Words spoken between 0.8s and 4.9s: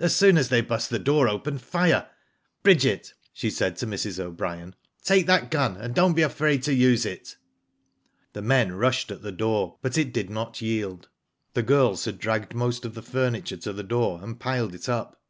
the door open, fire. Bridget,'* she said to Mrs. O'Brien,